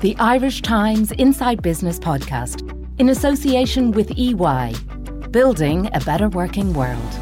[0.00, 2.62] the Irish Times Inside Business podcast,
[3.00, 4.72] in association with EY,
[5.32, 7.12] building a better working world.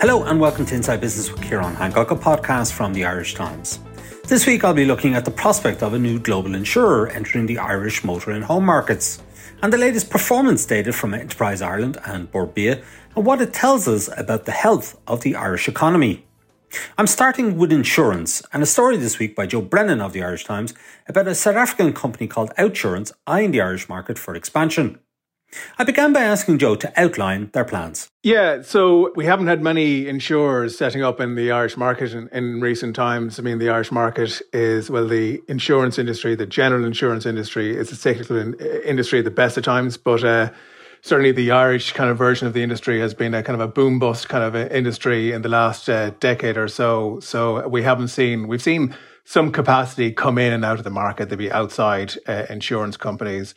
[0.00, 3.78] Hello and welcome to Inside Business with Ciarán Hancock, a podcast from the Irish Times.
[4.24, 7.58] This week I'll be looking at the prospect of a new global insurer entering the
[7.58, 9.22] Irish motor and home markets,
[9.62, 12.82] and the latest performance data from Enterprise Ireland and Bord Bia,
[13.14, 16.25] and what it tells us about the health of the Irish economy.
[16.98, 20.44] I'm starting with insurance and a story this week by Joe Brennan of the Irish
[20.44, 20.74] Times
[21.08, 24.98] about a South African company called Outsurance eyeing the Irish market for expansion.
[25.78, 28.08] I began by asking Joe to outline their plans.
[28.22, 32.60] Yeah, so we haven't had many insurers setting up in the Irish market in, in,
[32.60, 33.38] recent times.
[33.38, 37.92] I mean, the Irish market is, well, the insurance industry, the general insurance industry, is
[37.92, 40.50] a cyclical in, industry at the best of times, but uh,
[41.06, 43.72] certainly the Irish kind of version of the industry has been a kind of a
[43.72, 47.20] boom bust kind of industry in the last uh, decade or so.
[47.20, 48.92] So we haven't seen, we've seen
[49.24, 51.28] some capacity come in and out of the market.
[51.28, 53.54] There'd be outside uh, insurance companies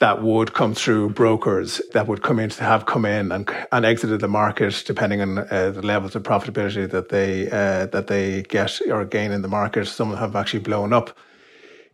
[0.00, 3.84] that would come through brokers that would come in to have come in and, and
[3.84, 8.42] exited the market depending on uh, the levels of profitability that they uh, that they
[8.42, 9.86] get or gain in the market.
[9.86, 11.16] Some have actually blown up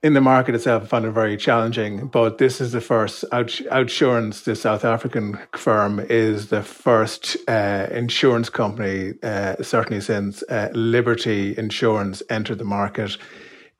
[0.04, 0.82] in the market itself.
[0.82, 5.38] I found it very challenging, but this is the first Out, Outsurance, the South African
[5.56, 12.66] firm, is the first uh, insurance company, uh, certainly since uh, Liberty Insurance entered the
[12.66, 13.16] market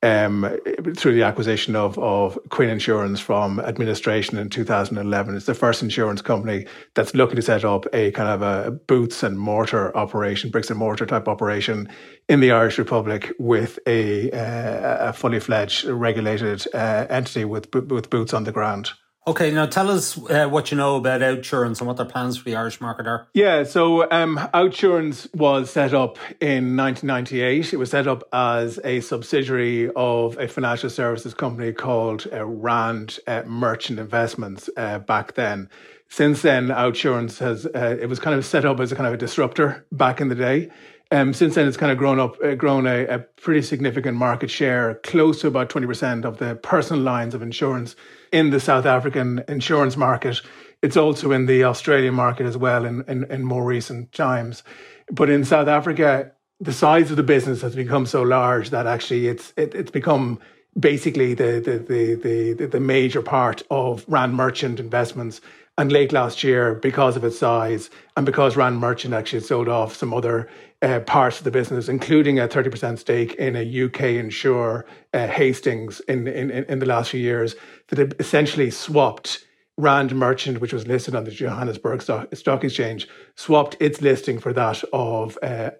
[0.05, 0.58] um,
[0.97, 5.34] through the acquisition of, of Quinn Insurance from administration in 2011.
[5.34, 9.22] It's the first insurance company that's looking to set up a kind of a boots
[9.22, 11.88] and mortar operation, bricks and mortar type operation
[12.28, 18.11] in the Irish Republic with a, uh, a fully fledged regulated uh, entity with, with
[18.11, 18.92] boots on the ground.
[19.27, 22.44] Okay, now tell us uh, what you know about Outsurance and what their plans for
[22.44, 23.27] the Irish market are.
[23.33, 27.72] Yeah, so um, Outsurance was set up in 1998.
[27.72, 33.19] It was set up as a subsidiary of a financial services company called uh, Rand
[33.27, 35.70] uh, Merchant Investments uh, back then.
[36.11, 39.14] Since then, Outsurance has uh, it was kind of set up as a kind of
[39.14, 40.68] a disruptor back in the day.
[41.14, 44.51] Um, since then, it's kind of grown up, uh, grown a, a, pretty significant market
[44.51, 47.95] share, close to about 20% of the personal lines of insurance
[48.33, 50.41] in the South African insurance market.
[50.83, 54.64] It's also in the Australian market as well in, in, in more recent times.
[55.08, 59.29] But in South Africa, the size of the business has become so large that actually
[59.29, 60.41] it's it, it's become
[60.77, 65.41] basically the the, the the the major part of Rand Merchant investments.
[65.77, 69.96] And late last year, because of its size and because Rand Merchant actually sold off
[69.96, 70.48] some other
[70.83, 75.98] uh, parts of the business, including a 30% stake in a UK insurer, uh, Hastings,
[76.01, 77.57] in, in, in the last few years,
[77.89, 79.45] that essentially swapped
[79.77, 84.52] Rand Merchant, which was listed on the Johannesburg Stock, Stock Exchange, swapped its listing for
[84.52, 85.70] that of uh,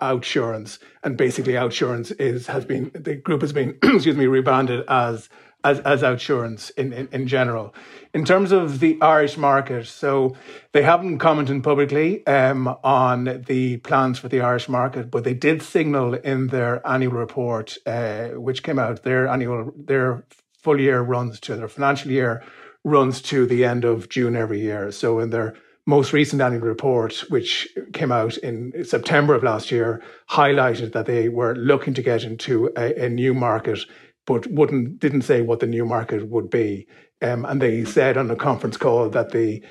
[0.00, 5.28] Outsurance, and basically Outsurance is has been the group has been excuse me rebranded as
[5.64, 7.74] as, as Outsurance in, in, in general.
[8.12, 10.36] In terms of the Irish market, so
[10.72, 15.62] they haven't commented publicly um, on the plans for the Irish market, but they did
[15.62, 21.40] signal in their annual report, uh, which came out, their annual, their full year runs
[21.40, 22.42] to their financial year
[22.84, 24.92] runs to the end of June every year.
[24.92, 25.54] So in their
[25.86, 31.28] most recent annual report, which came out in September of last year, highlighted that they
[31.28, 33.80] were looking to get into a, a new market
[34.26, 36.86] but wouldn't didn't say what the new market would be.
[37.22, 39.62] Um, and they said on a conference call that the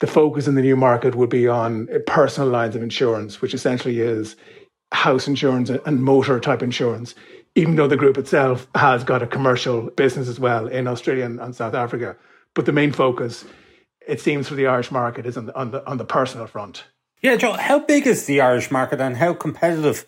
[0.00, 4.00] the focus in the new market would be on personal lines of insurance, which essentially
[4.00, 4.36] is
[4.92, 7.14] house insurance and motor type insurance.
[7.56, 11.54] Even though the group itself has got a commercial business as well in Australia and
[11.54, 12.16] South Africa,
[12.54, 13.44] but the main focus,
[14.06, 16.84] it seems, for the Irish market is on the on the, on the personal front.
[17.22, 20.06] Yeah, Joe, how big is the Irish market and how competitive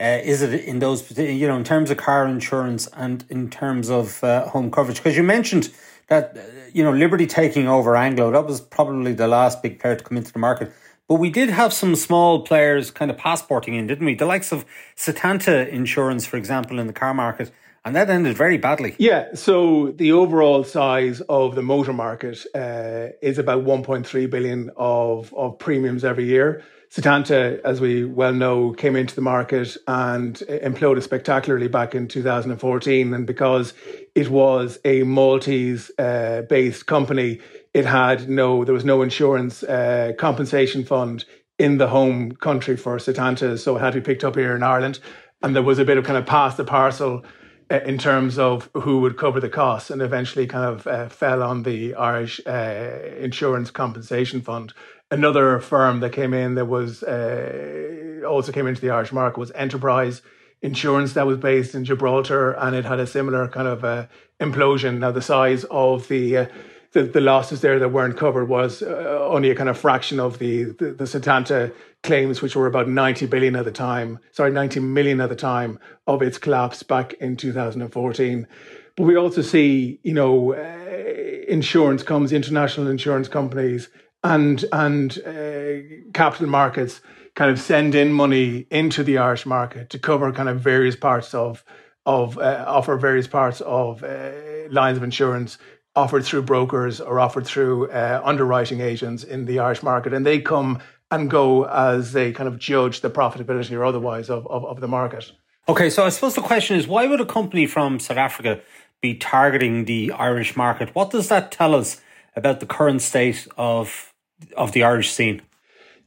[0.00, 3.90] uh, is it in those, you know, in terms of car insurance and in terms
[3.90, 4.98] of uh, home coverage?
[4.98, 5.70] Because you mentioned
[6.08, 6.40] that, uh,
[6.72, 10.16] you know, Liberty taking over Anglo, that was probably the last big player to come
[10.16, 10.72] into the market.
[11.08, 14.14] But we did have some small players kind of passporting in, didn't we?
[14.14, 14.64] The likes of
[14.96, 17.50] Setanta Insurance, for example, in the car market.
[17.84, 18.94] And that ended very badly.
[18.98, 19.34] Yeah.
[19.34, 25.58] So the overall size of the motor market uh, is about 1.3 billion of, of
[25.58, 26.62] premiums every year.
[26.92, 33.14] Setanta, as we well know, came into the market and imploded spectacularly back in 2014.
[33.14, 33.72] And because
[34.14, 37.40] it was a Maltese uh, based company,
[37.72, 41.24] it had no, there was no insurance uh, compensation fund
[41.58, 43.58] in the home country for Setanta.
[43.58, 45.00] So it had to be picked up here in Ireland.
[45.42, 47.24] And there was a bit of kind of pass the parcel
[47.70, 51.42] uh, in terms of who would cover the costs and eventually kind of uh, fell
[51.42, 54.74] on the Irish uh, Insurance Compensation Fund
[55.12, 59.52] another firm that came in that was uh, also came into the Irish market was
[59.54, 60.22] Enterprise
[60.62, 64.06] insurance that was based in Gibraltar, and it had a similar kind of uh,
[64.40, 64.98] implosion.
[64.98, 66.46] Now, the size of the uh,
[66.92, 70.38] the, the losses there that weren't covered was uh, only a kind of fraction of
[70.38, 71.72] the, the, the Setanta
[72.02, 75.78] claims, which were about 90 billion at the time, sorry, 90 million at the time
[76.06, 78.46] of its collapse back in 2014.
[78.94, 83.88] But we also see, you know, uh, insurance comes, international insurance companies
[84.24, 87.00] and and uh, capital markets
[87.34, 91.34] kind of send in money into the Irish market to cover kind of various parts
[91.34, 91.64] of
[92.04, 94.32] of uh, offer various parts of uh,
[94.70, 95.58] lines of insurance
[95.94, 100.40] offered through brokers or offered through uh, underwriting agents in the Irish market, and they
[100.40, 100.78] come
[101.10, 104.88] and go as they kind of judge the profitability or otherwise of, of, of the
[104.88, 105.30] market.
[105.68, 108.60] Okay, so I suppose the question is why would a company from South Africa
[109.00, 110.94] be targeting the Irish market?
[110.94, 112.00] What does that tell us
[112.34, 114.11] about the current state of
[114.56, 115.42] of the Irish scene?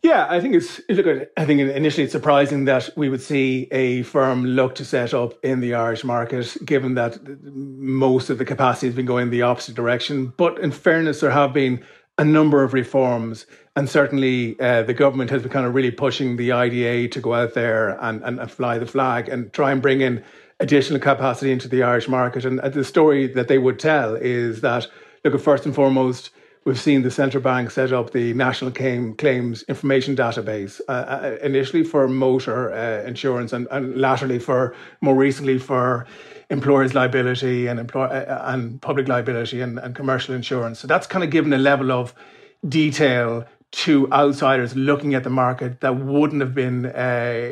[0.05, 1.29] Yeah, I think it's look.
[1.35, 5.33] I think initially it's surprising that we would see a firm look to set up
[5.43, 9.73] in the Irish market, given that most of the capacity has been going the opposite
[9.73, 10.31] direction.
[10.37, 11.83] But in fairness, there have been
[12.19, 16.37] a number of reforms, and certainly uh, the government has been kind of really pushing
[16.37, 20.01] the IDA to go out there and, and, fly the flag and try and bring
[20.01, 20.23] in
[20.59, 22.45] additional capacity into the Irish market.
[22.45, 24.87] And the story that they would tell is that
[25.23, 26.29] look, first and foremost
[26.65, 31.83] We've seen the central bank set up the National Claims Information Database, uh, uh, initially
[31.83, 36.07] for motor uh, insurance and, and latterly for, more recently, for
[36.49, 40.79] employers' liability and, employ- uh, and public liability and, and commercial insurance.
[40.79, 42.15] So that's kind of given a level of
[42.67, 47.43] detail to outsiders looking at the market that wouldn't have been uh,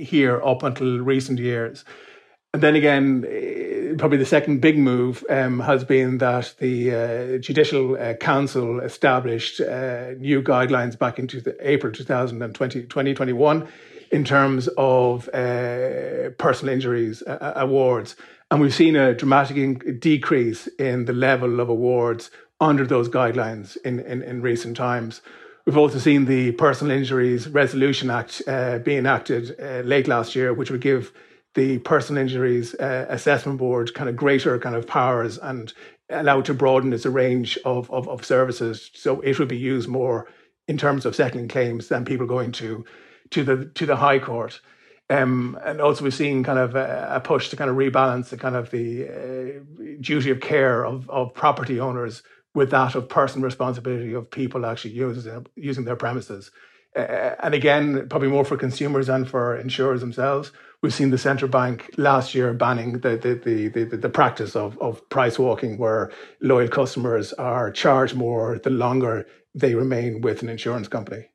[0.00, 1.84] here up until recent years.
[2.54, 7.38] And then again, eh, probably the second big move um, has been that the uh,
[7.38, 13.68] Judicial uh, Council established uh, new guidelines back into the April 2020, 2021
[14.10, 18.16] in terms of uh, personal injuries uh, awards.
[18.50, 24.00] And we've seen a dramatic decrease in the level of awards under those guidelines in,
[24.00, 25.22] in, in recent times.
[25.64, 29.56] We've also seen the Personal Injuries Resolution Act uh, be enacted
[29.86, 31.12] late last year, which would give
[31.54, 35.72] the personal injuries uh, assessment board kind of greater kind of powers and
[36.10, 38.90] allowed to broaden its range of, of, of services.
[38.94, 40.28] So it would be used more
[40.68, 42.84] in terms of settling claims than people going to
[43.30, 44.60] to the to the High Court.
[45.10, 48.38] Um, and also we've seen kind of a, a, push to kind of rebalance the
[48.38, 52.22] kind of the uh, duty of care of, of property owners
[52.54, 56.50] with that of personal responsibility of people actually using, using their premises.
[56.94, 60.52] Uh, and again, probably more for consumers and for insurers themselves.
[60.82, 64.78] We've seen the central bank last year banning the the, the, the, the practice of,
[64.78, 66.10] of price walking, where
[66.40, 71.28] loyal customers are charged more the longer they remain with an insurance company.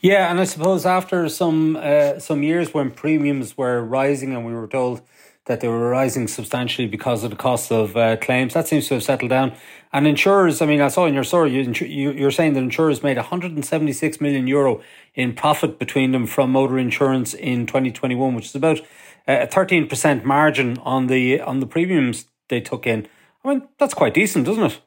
[0.00, 4.52] Yeah, and I suppose after some uh, some years when premiums were rising and we
[4.52, 5.02] were told
[5.46, 8.54] that they were rising substantially because of the cost of uh, claims.
[8.54, 9.52] That seems to have settled down.
[9.94, 13.16] And insurers, I mean, I saw in your story, you, are saying that insurers made
[13.16, 14.82] 176 million euro
[15.14, 18.80] in profit between them from motor insurance in 2021, which is about
[19.28, 23.06] a 13% margin on the on the premiums they took in.
[23.44, 24.80] I mean, that's quite decent, isn't it?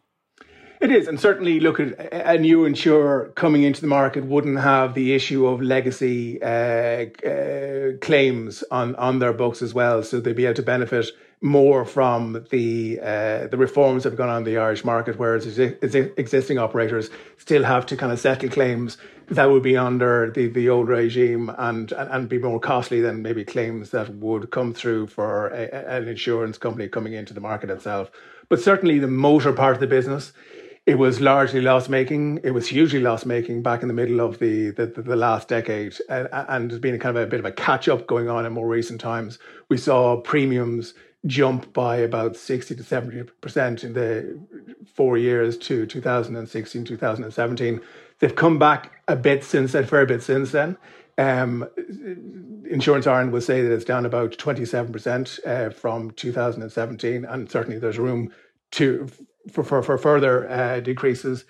[0.79, 4.93] It is, and certainly, look at a new insurer coming into the market wouldn't have
[4.93, 10.35] the issue of legacy uh, uh, claims on on their books as well, so they'd
[10.35, 11.07] be able to benefit
[11.41, 15.57] more from the uh, the reforms that have gone on in the Irish market, whereas
[15.57, 18.97] existing operators still have to kind of settle claims
[19.29, 23.21] that would be under the, the old regime and, and, and be more costly than
[23.21, 27.69] maybe claims that would come through for a, an insurance company coming into the market
[27.69, 28.09] itself.
[28.47, 30.31] But certainly the motor part of the business
[30.87, 32.39] it was largely loss making.
[32.45, 35.97] It was hugely loss making back in the middle of the, the, the last decade.
[36.07, 38.45] And, and there's been a kind of a bit of a catch up going on
[38.45, 39.37] in more recent times.
[39.67, 40.93] We saw premiums
[41.25, 44.39] jump by about 60 to 70% in the
[44.93, 47.81] four years to 2016, 2017.
[48.19, 50.77] They've come back a bit since then, a fair bit since then.
[51.17, 51.67] Um,
[52.69, 57.99] Insurance Ireland will say that it's down about 27% uh, from 2017, and certainly there's
[57.99, 58.31] room
[58.71, 59.09] to
[59.51, 61.45] for, for, for further uh, decreases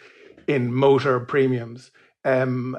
[0.48, 1.92] in motor premiums.
[2.24, 2.78] Um,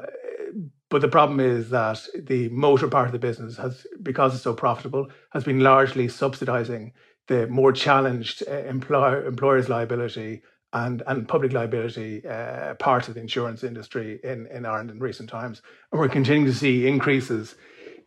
[0.91, 4.55] but the problem is that the motor part of the business has, because it's so
[4.55, 6.93] profitable, has been largely subsidising
[7.27, 13.21] the more challenged uh, employer, employers' liability and, and public liability uh, part of the
[13.21, 15.63] insurance industry in, in Ireland in recent times.
[15.93, 17.55] And we're continuing to see increases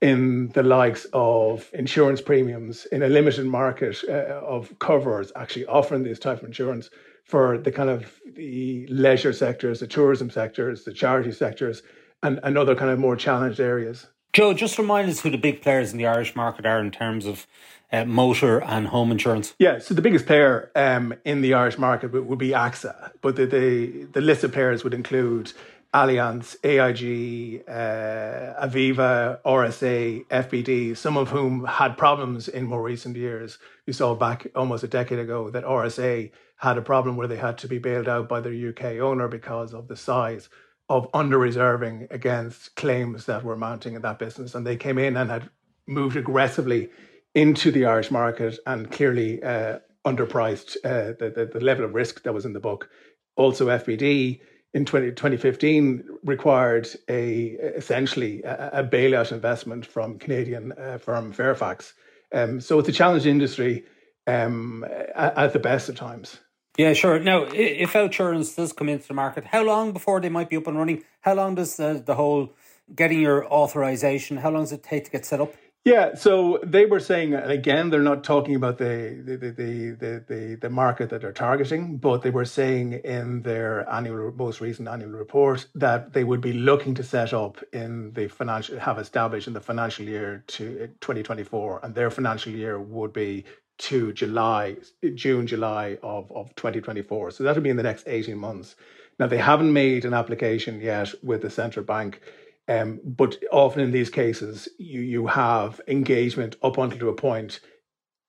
[0.02, 6.04] in the likes of insurance premiums in a limited market uh, of covers actually offering
[6.04, 6.90] this type of insurance
[7.24, 11.84] for the kind of the leisure sectors, the tourism sectors, the charity sectors,
[12.24, 14.08] and, and other kind of more challenged areas.
[14.34, 17.26] Joe, just remind us who the big players in the Irish market are in terms
[17.26, 17.46] of
[17.92, 19.54] uh, motor and home insurance.
[19.60, 23.36] Yeah, so the biggest player um, in the Irish market would, would be AXA, but
[23.36, 25.52] the, the, the list of players would include
[25.94, 33.58] Allianz, AIG, uh, Aviva, RSA, FBD, some of whom had problems in more recent years.
[33.86, 37.58] You saw back almost a decade ago that RSA had a problem where they had
[37.58, 40.48] to be bailed out by their UK owner because of the size
[40.88, 44.56] of under reserving against claims that were mounting in that business.
[44.56, 45.50] And they came in and had
[45.88, 46.90] moved aggressively
[47.36, 52.24] into the Irish market and clearly uh, underpriced uh, the, the, the, level of risk
[52.24, 52.90] that was in the book.
[53.36, 54.42] Also, FBD
[54.74, 61.94] in 20, 2015 required a essentially a, a bailout investment from Canadian uh, firm Fairfax.
[62.34, 63.84] Um, so it's a challenged industry
[64.28, 64.86] um,
[65.16, 66.40] at, at the best of times.
[66.78, 67.20] Yeah, sure.
[67.20, 70.68] Now, if OutSurance does come into the market, how long before they might be up
[70.68, 71.04] and running?
[71.20, 72.56] How long does the, the whole
[72.96, 75.54] getting your authorization, how long does it take to get set up?
[75.84, 80.70] Yeah, so they were saying, again, they're not talking about the the, the the the
[80.70, 85.66] market that they're targeting, but they were saying in their annual, most recent annual report
[85.74, 89.60] that they would be looking to set up in the financial, have established in the
[89.60, 93.44] financial year to 2024, and their financial year would be
[93.80, 94.78] to July,
[95.16, 97.32] June, July of, of 2024.
[97.32, 98.76] So that'll be in the next 18 months.
[99.20, 102.22] Now, they haven't made an application yet with the central bank,
[102.68, 107.60] um, but often in these cases, you, you have engagement up until to a point,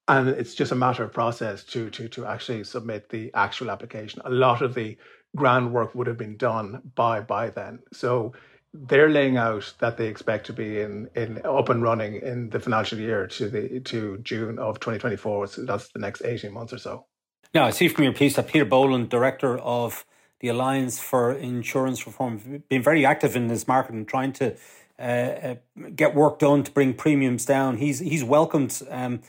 [0.08, 4.22] and it's just a matter of process to, to, to actually submit the actual application.
[4.24, 4.96] A lot of the
[5.36, 7.80] groundwork would have been done by, by then.
[7.92, 8.32] So
[8.74, 12.60] they're laying out that they expect to be in, in up and running in the
[12.60, 15.46] financial year to the to June of 2024.
[15.48, 17.06] So that's the next 18 months or so.
[17.54, 20.06] Now, I see from your piece that Peter Boland, director of
[20.42, 24.56] the Alliance for Insurance Reform, been very active in this market and trying to
[24.98, 25.54] uh, uh,
[25.94, 27.78] get work done to bring premiums down.
[27.78, 29.22] He's he's welcomed, um,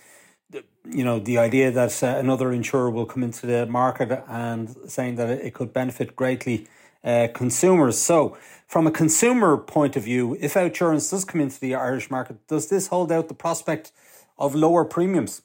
[0.49, 4.75] the, you know, the idea that uh, another insurer will come into the market and
[4.87, 6.67] saying that it could benefit greatly
[7.03, 7.97] uh, consumers.
[7.97, 8.35] So,
[8.67, 12.69] from a consumer point of view, if OutSurance does come into the Irish market, does
[12.69, 13.91] this hold out the prospect
[14.39, 15.43] of lower premiums?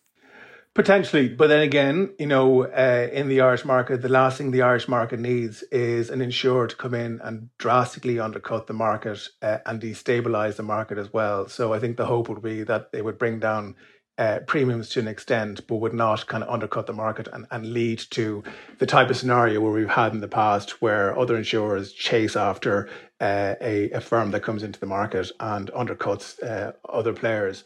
[0.78, 4.62] Potentially, but then again, you know, uh, in the Irish market, the last thing the
[4.62, 9.58] Irish market needs is an insurer to come in and drastically undercut the market uh,
[9.66, 11.48] and destabilize the market as well.
[11.48, 13.74] So I think the hope would be that they would bring down
[14.18, 17.72] uh, premiums to an extent, but would not kind of undercut the market and, and
[17.72, 18.44] lead to
[18.78, 22.88] the type of scenario where we've had in the past where other insurers chase after
[23.20, 27.64] uh, a, a, firm that comes into the market and undercuts uh, other players.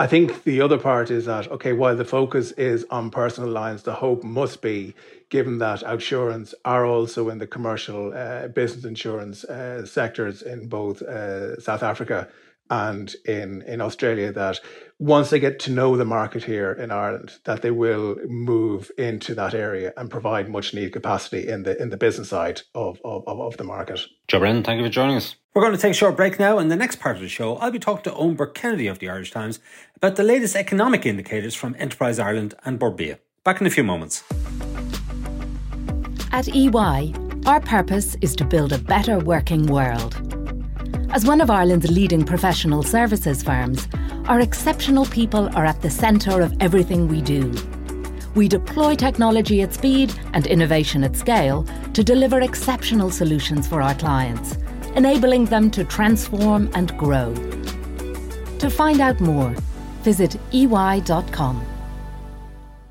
[0.00, 3.82] I think the other part is that, okay, while the focus is on personal lines,
[3.82, 4.94] the hope must be,
[5.28, 11.02] given that OutSurance are also in the commercial uh, business insurance uh, sectors in both
[11.02, 12.28] uh, South Africa
[12.70, 14.60] and in, in Australia that
[14.98, 19.34] once they get to know the market here in Ireland, that they will move into
[19.34, 23.28] that area and provide much needed capacity in the in the business side of, of,
[23.28, 24.00] of the market.
[24.28, 25.34] Joe Brennan, thank you for joining us.
[25.54, 26.58] We're going to take a short break now.
[26.58, 29.08] In the next part of the show, I'll be talking to Eoin Burke-Kennedy of the
[29.08, 29.58] Irish Times
[29.96, 33.18] about the latest economic indicators from Enterprise Ireland and Bord Bia.
[33.44, 34.22] Back in a few moments.
[36.32, 37.14] At EY,
[37.46, 40.30] our purpose is to build a better working world
[41.12, 43.88] as one of Ireland's leading professional services firms,
[44.26, 47.52] our exceptional people are at the centre of everything we do.
[48.36, 53.94] We deploy technology at speed and innovation at scale to deliver exceptional solutions for our
[53.96, 54.56] clients,
[54.96, 57.34] enabling them to transform and grow.
[58.58, 59.54] To find out more,
[60.02, 61.64] visit ey.com.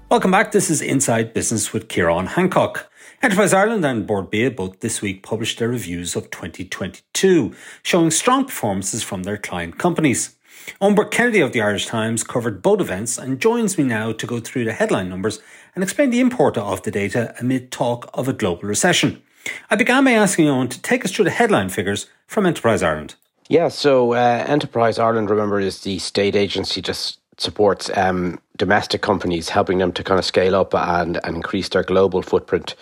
[0.10, 0.52] Welcome back.
[0.52, 2.92] This is Inside Business with Ciarán Hancock.
[3.22, 7.54] Enterprise Ireland and Bord Bia both this week published their reviews of 2022,
[7.84, 10.36] showing strong performances from their client companies.
[10.82, 14.40] Eoin Burke-Kennedy of the Irish Times covered both events and joins me now to go
[14.40, 15.42] through the headline numbers
[15.76, 19.22] and explain the import of the data amid talk of a global recession.
[19.70, 23.16] I began by asking Eoin to take us through the headline figures from Enterprise Ireland.
[23.50, 29.50] Yeah, so uh, Enterprise Ireland, remember, is the state agency just supports um, domestic companies,
[29.50, 32.76] helping them to kind of scale up and, and increase their global footprint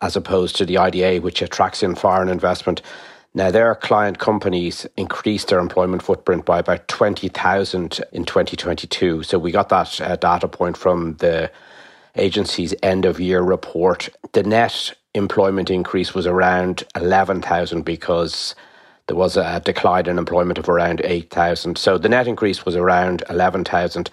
[0.00, 2.82] as opposed to the IDA, which attracts in foreign investment.
[3.34, 9.22] Now, their client companies increased their employment footprint by about 20,000 in 2022.
[9.22, 11.50] So we got that uh, data point from the
[12.14, 14.08] agency's end of year report.
[14.32, 18.54] The net employment increase was around 11,000 because
[19.06, 21.78] there was a decline in employment of around 8,000.
[21.78, 24.10] So the net increase was around 11,000.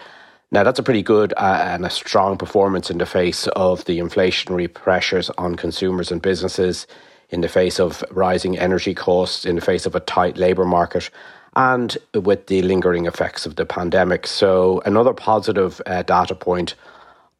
[0.51, 3.97] Now, that's a pretty good uh, and a strong performance in the face of the
[3.99, 6.85] inflationary pressures on consumers and businesses,
[7.29, 11.09] in the face of rising energy costs, in the face of a tight labour market,
[11.55, 14.27] and with the lingering effects of the pandemic.
[14.27, 16.75] So, another positive uh, data point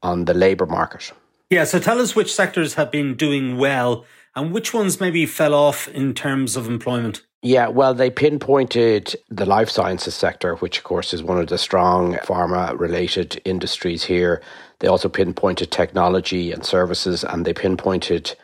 [0.01, 1.12] on the labour market.
[1.53, 4.05] Yeah, so tell us which sectors have been doing well
[4.36, 7.22] and which ones maybe fell off in terms of employment.
[7.43, 11.60] Yeah, well, they pinpointed the life sciences sector, which, of course, is one of the
[11.60, 14.41] strong pharma related industries here.
[14.79, 18.36] They also pinpointed technology and services, and they pinpointed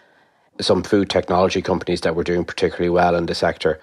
[0.62, 3.82] some food technology companies that were doing particularly well in the sector.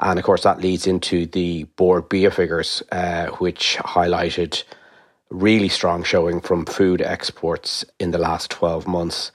[0.00, 4.64] And of course, that leads into the Bord Bia figures, uh, which highlighted
[5.30, 9.32] really strong showing from food exports in the last 12 months.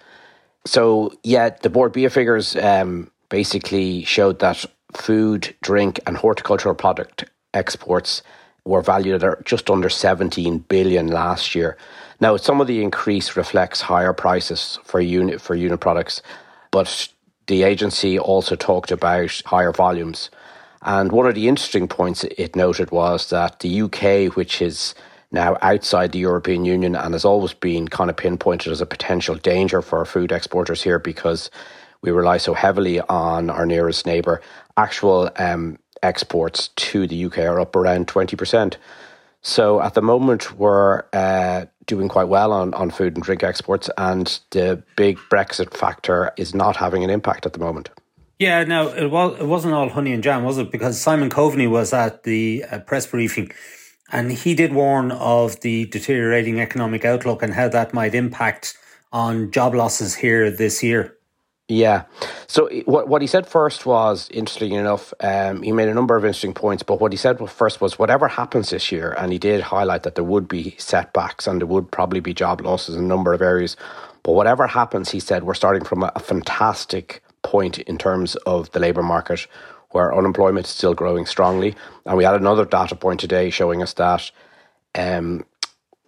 [0.65, 7.25] So, yeah, the Bord Bia figures um, basically showed that food, drink, and horticultural product
[7.53, 8.21] exports
[8.63, 11.77] were valued at just under 17 billion last year.
[12.19, 16.21] Now, some of the increase reflects higher prices for unit for unit products,
[16.69, 17.09] but
[17.47, 20.29] the agency also talked about higher volumes.
[20.83, 24.93] And one of the interesting points it noted was that the UK, which is
[25.31, 29.35] now outside the European Union and has always been kind of pinpointed as a potential
[29.35, 31.49] danger for our food exporters here because
[32.01, 34.41] we rely so heavily on our nearest neighbour,
[34.77, 38.75] actual um, exports to the UK are up around 20%.
[39.41, 43.89] So at the moment, we're uh, doing quite well on, on food and drink exports,
[43.97, 47.89] and the big Brexit factor is not having an impact at the moment.
[48.37, 50.71] Yeah, no, it was it wasn't all honey and jam, was it?
[50.71, 53.51] Because Simon Coveney was at the uh, press briefing,
[54.11, 58.77] and he did warn of the deteriorating economic outlook and how that might impact
[59.11, 61.17] on job losses here this year.
[61.67, 62.03] Yeah.
[62.47, 65.13] So what what he said first was interesting enough.
[65.21, 68.27] Um, he made a number of interesting points, but what he said first was whatever
[68.27, 71.89] happens this year, and he did highlight that there would be setbacks and there would
[71.89, 73.77] probably be job losses in a number of areas.
[74.23, 78.69] But whatever happens, he said we're starting from a, a fantastic point in terms of
[78.71, 79.47] the labour market,
[79.91, 83.93] where unemployment is still growing strongly, and we had another data point today showing us
[83.93, 84.31] that.
[84.95, 85.45] Um,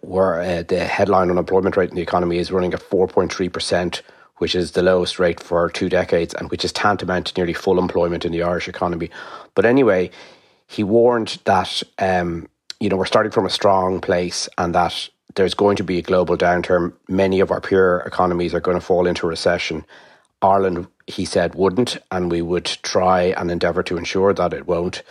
[0.00, 4.02] where uh, the headline unemployment rate in the economy is running at 4.3%,
[4.36, 7.78] which is the lowest rate for two decades and which is tantamount to nearly full
[7.78, 9.10] employment in the Irish economy.
[9.54, 10.10] But anyway,
[10.66, 12.48] he warned that um,
[12.80, 16.02] you know we're starting from a strong place and that there's going to be a
[16.02, 16.92] global downturn.
[17.08, 19.84] Many of our peer economies are going to fall into recession.
[20.42, 25.02] Ireland, he said, wouldn't, and we would try and endeavour to ensure that it won't.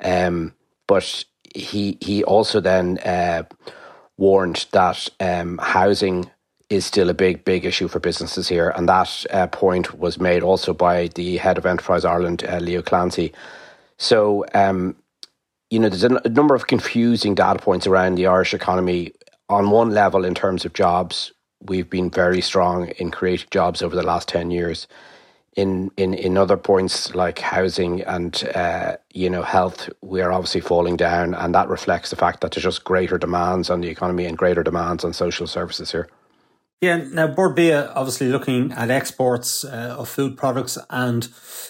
[0.00, 0.54] Um,
[0.86, 1.24] but
[1.54, 3.44] he he also then uh,
[4.16, 6.30] warned that um, housing
[6.72, 8.70] is still a big, big issue for businesses here.
[8.70, 12.80] And that uh, point was made also by the head of Enterprise Ireland, uh, Leo
[12.80, 13.34] Clancy.
[13.98, 14.96] So, um,
[15.68, 19.12] you know, there's a, number of confusing data points around the Irish economy.
[19.50, 23.94] On one level, in terms of jobs, we've been very strong in creating jobs over
[23.94, 24.86] the last 10 years.
[25.54, 30.62] In, in, in other points like housing and uh, you know health, we are obviously
[30.62, 34.24] falling down, and that reflects the fact that there's just greater demands on the economy
[34.24, 36.08] and greater demands on social services here.
[36.82, 41.28] Yeah, now Bord Bia obviously looking at exports uh, of food products, and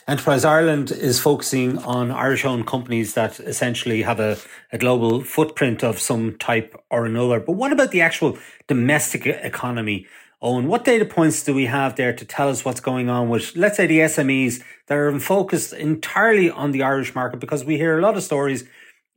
[0.08, 4.38] Enterprise Ireland is focusing on Irish owned companies that essentially have a,
[4.72, 7.40] a global footprint of some type or another.
[7.40, 10.06] But what about the actual domestic economy?
[10.42, 13.54] Eoin, what data points do we have there to tell us what's going on with,
[13.54, 17.38] let's say, the SMEs that are focused entirely on the Irish market?
[17.38, 18.64] Because we hear a lot of stories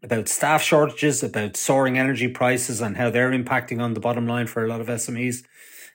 [0.03, 4.45] about staff shortages, about soaring energy prices, and how they're impacting on the bottom line
[4.45, 5.43] for a lot of SMEs.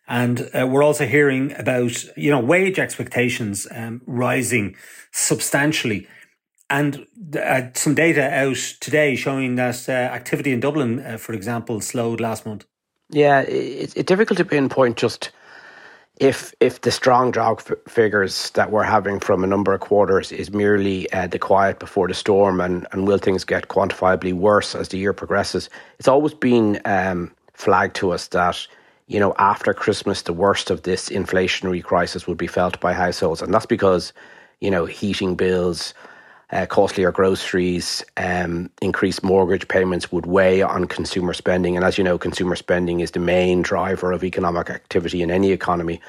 [0.09, 4.75] And uh, we're also hearing about, you know, wage expectations um, rising
[5.13, 6.09] substantially.
[6.69, 7.07] And
[7.41, 12.21] uh, some data out today showing that uh, activity in Dublin, uh, for example, slowed
[12.21, 12.67] last month.
[13.11, 15.31] Yeah, it's it difficult to pinpoint just
[16.19, 20.33] if if the strong job f- figures that we're having from a number of quarters
[20.33, 24.75] is merely uh, the quiet before the storm, and and will things get quantifiably worse
[24.75, 25.71] as the year progresses?
[25.99, 28.67] It's always been um, flagged to us that
[29.11, 33.43] you know, after Christmas, the worst of this inflationary crisis would be felt by households.
[33.43, 34.13] And that's because,
[34.61, 35.95] you know, heating bills,
[36.53, 41.77] uh, costlier groceries, um, increased mortgage payments would weigh on consumer spending.
[41.77, 45.53] And as you know, consumer spending is the main driver of economic activity in any
[45.53, 46.01] economy.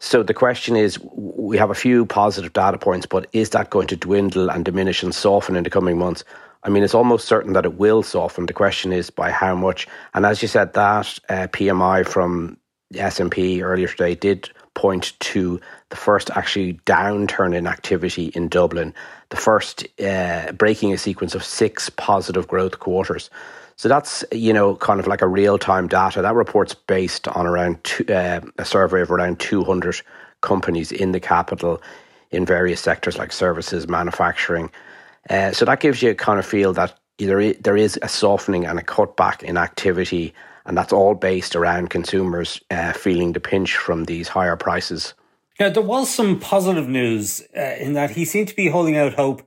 [0.00, 3.88] So the question is we have a few positive data points, but is that going
[3.88, 6.24] to dwindle and diminish and soften in the coming months?
[6.64, 8.46] I mean, it's almost certain that it will soften.
[8.46, 9.86] The question is by how much.
[10.14, 12.58] And as you said, that uh, PMI from
[12.94, 14.50] S&P earlier today did
[14.82, 15.40] point to
[15.90, 18.92] the first actually downturn in activity in Dublin,
[19.28, 23.30] the first uh, breaking a sequence of six positive growth quarters.
[23.76, 26.22] So that's you know kind of like a real time data.
[26.22, 29.96] That report's based on around two, uh, a survey of around two hundred
[30.40, 31.80] companies in the capital
[32.30, 34.70] in various sectors like services, manufacturing,
[35.30, 38.66] Uh, so that gives you a kind of feel that there there is a softening
[38.66, 40.32] and a cutback in activity,
[40.68, 45.14] and that's all based around consumers uh, feeling the pinch from these higher prices.
[45.58, 49.14] Yeah, there was some positive news uh, in that he seemed to be holding out
[49.14, 49.42] hope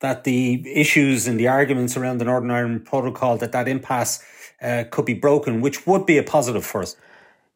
[0.00, 4.22] that the issues and the arguments around the Northern Ireland Protocol that that impasse
[4.62, 6.94] uh, could be broken, which would be a positive for us.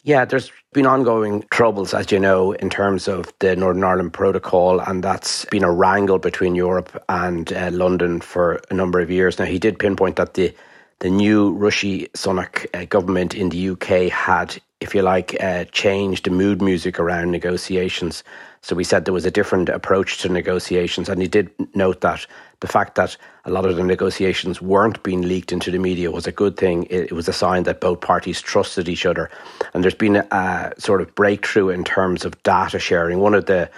[0.03, 4.81] Yeah, there's been ongoing troubles, as you know, in terms of the Northern Ireland Protocol,
[4.81, 9.39] and that's been a wrangle between Europe and uh, London for a number of years.
[9.39, 10.55] Now, he did pinpoint that the
[11.01, 16.27] the new Rishi Sunak uh, government in the UK had, if you like, uh, changed
[16.27, 18.23] the mood music around negotiations.
[18.61, 22.27] So we said there was a different approach to negotiations, and he did note that
[22.61, 26.27] the fact that a lot of the negotiations weren't being leaked into the media was
[26.27, 26.87] a good thing.
[26.91, 29.31] It, was a sign that both parties trusted each other.
[29.73, 33.21] And there's been a, a sort of breakthrough in terms of data sharing.
[33.21, 33.71] One of the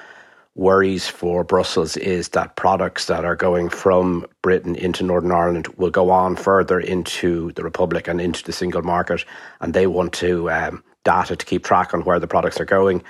[0.54, 5.90] worries for Brussels is that products that are going from Britain into Northern Ireland will
[5.90, 9.24] go on further into the Republic and into the single market,
[9.60, 13.02] and they want to um, data to keep track on where the products are going.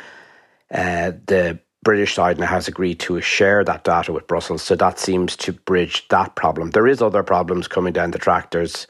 [0.70, 5.00] Uh, the British side now has agreed to share that data with Brussels, so that
[5.00, 6.70] seems to bridge that problem.
[6.70, 8.52] There is other problems coming down the track.
[8.52, 8.87] There's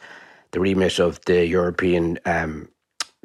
[0.51, 2.69] the remit of the European um,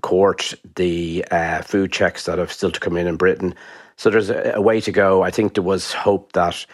[0.02, 3.54] Court, the uh, food checks that have still to come in in Britain.
[3.98, 5.24] So there's a, a way to go.
[5.24, 6.66] I think there was hope that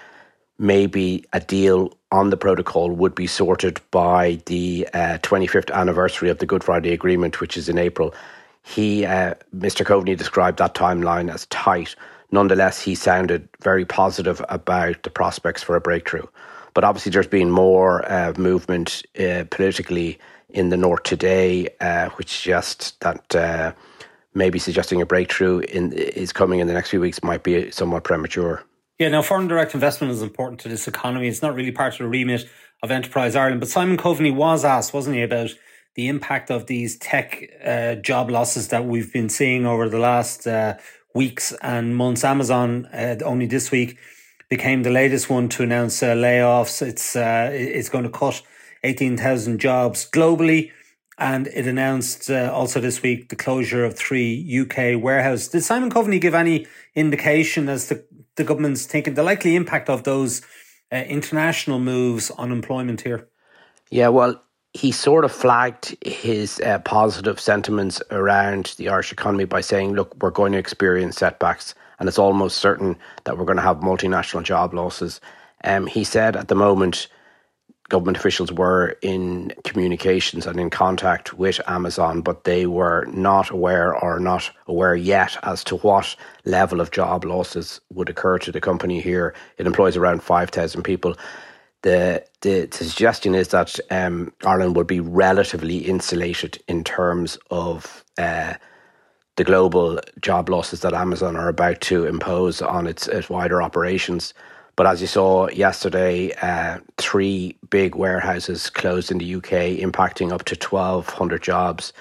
[0.59, 6.37] maybe a deal on the protocol would be sorted by the uh, 25th anniversary of
[6.37, 8.13] the Good Friday Agreement, which is in April.
[8.61, 9.85] He, uh, Mr.
[9.85, 11.95] Coveney, described that timeline as tight
[12.33, 16.25] nonetheless, he sounded very positive about the prospects for a breakthrough.
[16.73, 22.35] But obviously, there's been more uh, movement uh, politically in the north today, uh, which
[22.35, 23.71] suggests that uh,
[24.33, 28.03] maybe suggesting a breakthrough in, is coming in the next few weeks might be somewhat
[28.03, 28.63] premature.
[28.99, 31.27] Yeah, now foreign direct investment is important to this economy.
[31.27, 32.47] It's not really part of the remit
[32.81, 33.59] of Enterprise Ireland.
[33.59, 35.49] But Simon Coveney was asked, wasn't he, about
[35.95, 40.47] the impact of these tech uh, job losses that we've been seeing over the last
[40.47, 40.75] uh,
[41.13, 42.23] weeks and months.
[42.23, 43.97] Amazon uh, only this week
[44.49, 46.81] became the latest one to announce uh, layoffs.
[46.81, 48.41] It's uh, it's going to cut
[48.83, 50.71] eighteen thousand jobs globally,
[51.17, 55.49] and it announced uh, also this week the closure of three UK warehouses.
[55.49, 58.03] Did Simon Coveney give any indication as to
[58.35, 60.41] the government's thinking the likely impact of those
[60.91, 63.27] uh, international moves on employment here?
[63.89, 64.41] Yeah, well,
[64.73, 70.15] he sort of flagged his uh, positive sentiments around the Irish economy by saying, look,
[70.21, 74.43] we're going to experience setbacks and it's almost certain that we're going to have multinational
[74.43, 75.21] job losses.
[75.63, 77.07] Um, he said at the moment,
[77.93, 83.95] government officials were in communications and in contact with Amazon, but they were not aware
[83.95, 88.59] or not aware yet as to what level of job losses would occur to the
[88.59, 89.35] company here.
[89.59, 91.15] It employs around 5,000 people
[91.83, 98.55] the the, suggestion is that um, Ireland would be relatively insulated in terms of uh,
[99.35, 104.33] the global job losses that Amazon are about to impose on its, its wider operations.
[104.75, 110.45] But as you saw yesterday, uh, three big warehouses closed in the UK, impacting up
[110.45, 111.93] to 1,200 jobs.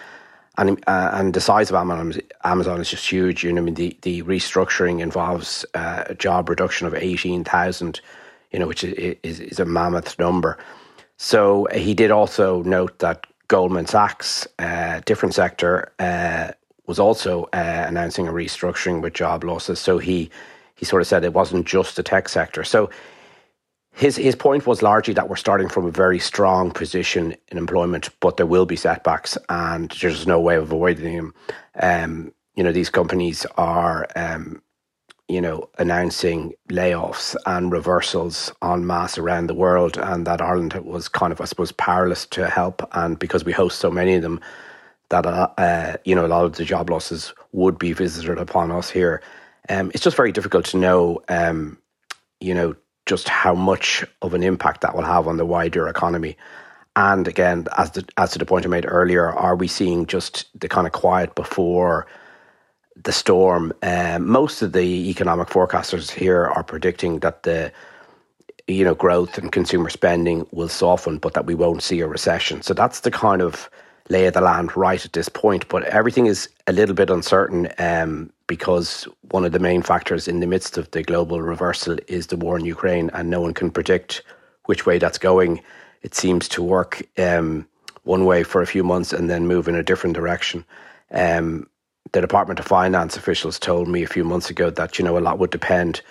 [0.58, 3.44] And, uh, and the size of Amazon, Amazon is just huge.
[3.44, 8.00] You know, I mean, the, the restructuring involves uh, a job reduction of 18,000
[8.52, 10.58] you know, which is, is, is a mammoth number.
[11.16, 16.52] So he did also note that Goldman Sachs, uh, different sector, uh,
[16.86, 19.78] was also uh, announcing a restructuring with job losses.
[19.78, 20.30] So he
[20.82, 22.64] he sort of said it wasn't just the tech sector.
[22.64, 22.90] So
[23.92, 28.08] his his point was largely that we're starting from a very strong position in employment,
[28.18, 31.34] but there will be setbacks, and there's no way of avoiding them.
[31.80, 34.60] Um, you know, these companies are um,
[35.28, 41.06] you know, announcing layoffs and reversals en masse around the world, and that Ireland was
[41.06, 42.82] kind of, I suppose, powerless to help.
[42.90, 44.40] And because we host so many of them,
[45.10, 48.72] that uh, uh, you know, a lot of the job losses would be visited upon
[48.72, 49.22] us here.
[49.68, 51.78] Um, it's just very difficult to know, um,
[52.40, 52.74] you know,
[53.06, 56.36] just how much of an impact that will have on the wider economy.
[56.94, 60.48] And again, as the, as to the point I made earlier, are we seeing just
[60.58, 62.06] the kind of quiet before?
[63.04, 63.72] the storm.
[63.82, 67.72] Um, most of the economic forecasters here are predicting that the
[68.68, 72.62] you know growth and consumer spending will soften, but that we won't see a recession.
[72.62, 73.70] So that's the kind of
[74.08, 75.68] lay of the land right at this point.
[75.68, 80.40] But everything is a little bit uncertain um, because one of the main factors in
[80.40, 83.70] the midst of the global reversal is the war in Ukraine, and no one can
[83.70, 84.22] predict
[84.66, 85.62] which way that's going.
[86.02, 87.66] It seems to work um,
[88.02, 90.66] one way for a few months and then move in a different direction.
[91.12, 91.66] Um,
[92.12, 95.26] the Department of Finance officials told me a few months ago that you know a
[95.26, 96.02] lot would depend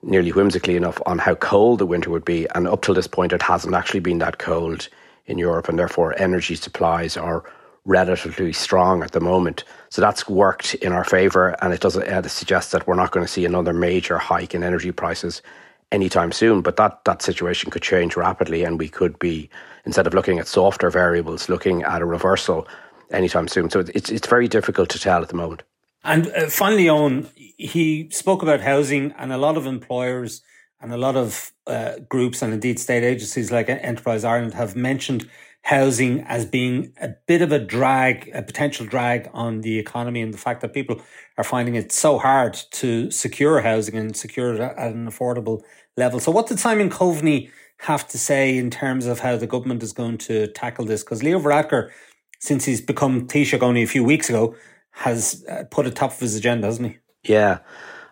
[0.00, 2.46] nearly whimsically enough, on how cold the winter would be.
[2.54, 4.88] And up till this point, it hasn't actually been that cold
[5.26, 7.42] in Europe, and therefore energy supplies are
[7.84, 9.64] relatively strong at the moment.
[9.88, 13.24] So that's worked in our favour, and it doesn't uh, suggest that we're not going
[13.24, 15.42] to see another major hike in energy prices
[15.90, 16.62] anytime soon.
[16.62, 19.50] But that that situation could change rapidly, and we could be
[19.84, 22.68] instead of looking at softer variables, looking at a reversal
[23.10, 23.70] anytime soon.
[23.70, 25.62] So it's it's very difficult to tell at the moment.
[26.02, 30.42] And uh, finally, Eoin, he spoke about housing, and a lot of employers
[30.80, 35.28] and a lot of uh, groups, and indeed state agencies like Enterprise Ireland, have mentioned
[35.62, 40.32] housing as being a bit of a drag, a potential drag on the economy, and
[40.32, 41.00] the fact that people
[41.36, 45.62] are finding it so hard to secure housing and secure it at an affordable
[45.96, 46.18] level.
[46.18, 49.92] So, what did Simon Coveney have to say in terms of how the government is
[49.92, 51.02] going to tackle this?
[51.02, 51.90] Because Leo Varadkar,
[52.38, 54.54] since he's become Taoiseach only a few weeks ago,
[54.92, 56.98] has uh, put it top of his agenda, hasn't he?
[57.32, 57.58] Yeah.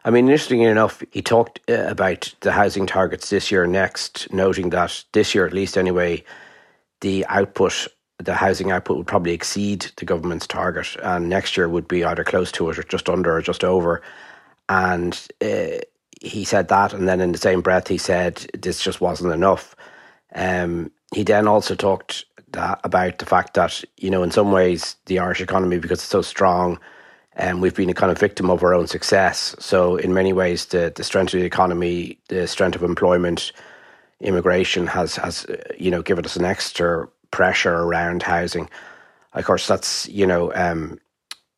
[0.05, 4.71] I mean, interestingly enough, he talked uh, about the housing targets this year next, noting
[4.71, 6.25] that this year, at least anyway,
[7.01, 7.87] the output,
[8.19, 12.25] the housing output would probably exceed the government's target, and next year would be either
[12.25, 14.03] close to it or just under or just over.
[14.69, 15.79] And uh,
[16.21, 19.75] he said that, and then in the same breath, he said this just wasn't enough.
[20.35, 24.97] Um, he then also talked that, about the fact that you know, in some ways,
[25.07, 26.79] the Irish economy, because it's so strong,
[27.35, 29.55] and um, we've been a kind of victim of our own success.
[29.59, 33.53] So, in many ways, the the strength of the economy, the strength of employment,
[34.21, 35.47] immigration has has
[35.79, 38.69] you know given us an extra pressure around housing.
[39.35, 40.99] Of course, that's you know um,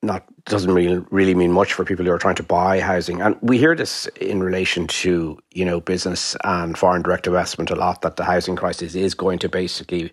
[0.03, 3.21] not doesn't really really mean much for people who are trying to buy housing.
[3.21, 7.77] And we hear this in relation to you know business and foreign direct investment a
[7.77, 10.13] lot that the housing crisis is going to basically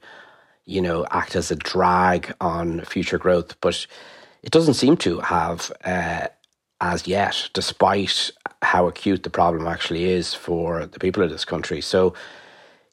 [0.66, 3.86] you know act as a drag on future growth, but
[4.44, 6.28] it doesn't seem to have uh,
[6.80, 11.82] as yet, despite how acute the problem actually is for the people of this country.
[11.82, 12.14] So,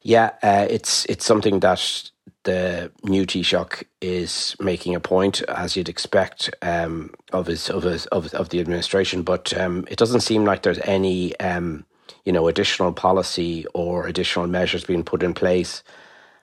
[0.03, 2.11] yeah, uh, it's it's something that
[2.45, 8.07] the new Taoiseach is making a point, as you'd expect um, of his of his
[8.07, 9.23] of, of the administration.
[9.23, 11.85] But um, it doesn't seem like there's any um,
[12.25, 15.83] you know additional policy or additional measures being put in place.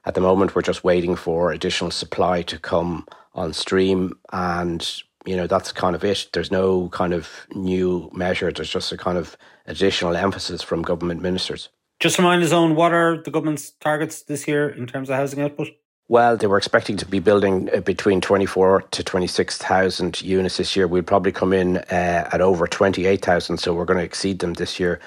[0.03, 5.35] At the moment, we're just waiting for additional supply to come on stream, and you
[5.35, 6.29] know that's kind of it.
[6.33, 8.51] There's no kind of new measure.
[8.51, 11.69] There's just a kind of additional emphasis from government ministers.
[11.99, 15.41] Just remind us on what are the government's targets this year in terms of housing
[15.41, 15.69] output?
[16.07, 20.87] Well, they were expecting to be building uh, between 24 to 26,000 units this year.
[20.87, 24.77] We'll probably come in uh, at over 28,000, so we're going to exceed them this
[24.77, 24.99] year.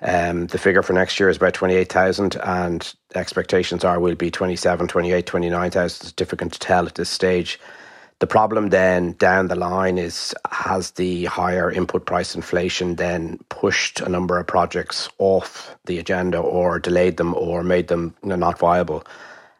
[0.00, 4.88] Um, the figure for next year is about 28,000, and expectations are we'll be 27,
[4.88, 6.06] 28, 29,000.
[6.06, 7.58] It's difficult to tell at this stage.
[8.18, 14.00] The problem then down the line is has the higher input price inflation then pushed
[14.00, 19.04] a number of projects off the agenda or delayed them or made them not viable?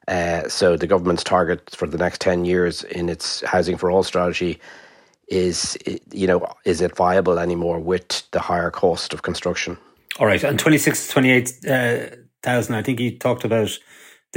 [0.08, 4.02] Uh, so the government's target for the next 10 years in its housing for all
[4.02, 4.58] strategy
[5.28, 5.76] is
[6.12, 9.76] you know is it viable anymore with the higher cost of construction
[10.20, 13.76] all right and 26 28,000 uh, I think he talked about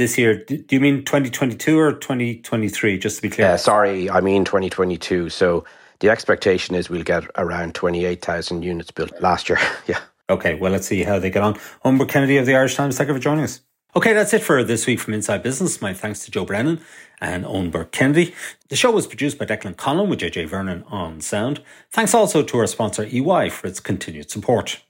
[0.00, 4.22] this year do you mean 2022 or 2023 just to be clear uh, sorry I
[4.22, 5.66] mean 2022 so
[5.98, 10.86] the expectation is we'll get around 28,000 units built last year yeah okay well let's
[10.86, 13.44] see how they get on Eoin Burke-Kennedy of the Irish Times thank you for joining
[13.44, 13.60] us
[13.96, 15.82] Okay, that's it for this week from Inside Business.
[15.82, 16.80] My thanks to Joe Brennan
[17.20, 18.32] and Eoin Burke Kennedy.
[18.68, 21.60] The show was produced by Declan Conlon with JJ Vernon on sound.
[21.90, 24.80] Thanks also to our sponsor EY for its continued support.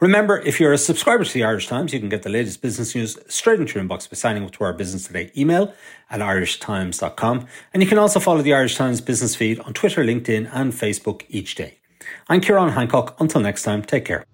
[0.00, 2.94] Remember, if you're a subscriber to the Irish Times, you can get the latest business
[2.94, 5.74] news straight into your inbox by signing up to our Business Today email
[6.10, 7.46] at irishtimes.com.
[7.72, 11.24] And you can also follow the Irish Times business feed on Twitter, LinkedIn, and Facebook
[11.28, 11.78] each day.
[12.28, 13.20] I'm Ciarán Hancock.
[13.20, 14.24] Until next time, take care.